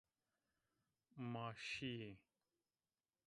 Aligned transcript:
Ma 1.31 1.47
şîyî. 1.67 2.11